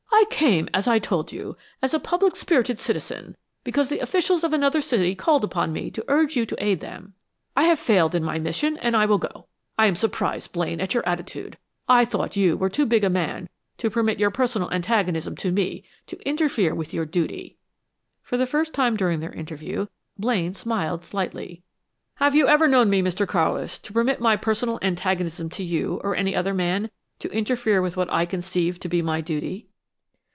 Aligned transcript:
"I 0.13 0.25
came, 0.29 0.69
as 0.71 0.87
I 0.87 0.99
told 0.99 1.31
you, 1.31 1.57
as 1.81 1.95
a 1.95 1.99
public 1.99 2.35
spirited 2.35 2.77
citizen, 2.77 3.35
because 3.63 3.89
the 3.89 3.99
officials 3.99 4.43
of 4.43 4.53
another 4.53 4.79
city 4.79 5.15
called 5.15 5.43
upon 5.43 5.73
me 5.73 5.89
to 5.91 6.05
urge 6.07 6.35
you 6.35 6.45
to 6.45 6.63
aid 6.63 6.79
them. 6.79 7.15
I 7.57 7.63
have 7.63 7.79
failed 7.79 8.13
in 8.13 8.23
my 8.23 8.37
mission, 8.37 8.77
and 8.77 8.95
I 8.95 9.07
will 9.07 9.17
go. 9.17 9.47
I 9.79 9.87
am 9.87 9.95
surprised, 9.95 10.53
Blaine, 10.53 10.79
at 10.79 10.93
your 10.93 11.07
attitude; 11.09 11.57
I 11.89 12.05
thought 12.05 12.35
you 12.35 12.55
were 12.55 12.69
too 12.69 12.85
big 12.85 13.03
a 13.03 13.09
man 13.09 13.49
to 13.79 13.89
permit 13.89 14.19
your 14.19 14.29
personal 14.29 14.69
antagonism 14.71 15.35
to 15.37 15.51
me 15.51 15.85
to 16.05 16.19
interfere 16.21 16.75
with 16.75 16.93
your 16.93 17.05
duty" 17.05 17.57
For 18.23 18.37
the 18.37 18.45
first 18.47 18.73
time 18.75 18.95
during 18.95 19.21
their 19.21 19.33
interview 19.33 19.87
Blaine 20.19 20.53
smiled 20.53 21.03
slightly. 21.03 21.63
"Have 22.15 22.35
you 22.35 22.47
ever 22.47 22.67
known 22.67 22.91
me, 22.91 23.01
Mr. 23.01 23.25
Carlis, 23.25 23.79
to 23.81 23.93
permit 23.93 24.21
my 24.21 24.35
personal 24.37 24.77
antagonism 24.83 25.49
to 25.51 25.63
you 25.63 25.99
or 26.03 26.15
any 26.15 26.35
other 26.35 26.53
man 26.53 26.91
to 27.19 27.29
interfere 27.35 27.81
with 27.81 27.97
what 27.97 28.11
I 28.13 28.25
conceive 28.27 28.79
to 28.81 28.87
be 28.89 29.01
my 29.01 29.19
duty?" 29.19 29.67